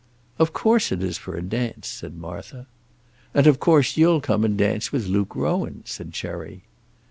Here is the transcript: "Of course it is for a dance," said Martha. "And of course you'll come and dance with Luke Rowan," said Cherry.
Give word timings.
"Of 0.39 0.51
course 0.51 0.91
it 0.91 1.03
is 1.03 1.19
for 1.19 1.35
a 1.35 1.43
dance," 1.43 1.87
said 1.87 2.15
Martha. 2.17 2.65
"And 3.35 3.45
of 3.45 3.59
course 3.59 3.97
you'll 3.97 4.19
come 4.19 4.43
and 4.43 4.57
dance 4.57 4.91
with 4.91 5.05
Luke 5.05 5.35
Rowan," 5.35 5.83
said 5.85 6.11
Cherry. 6.11 6.63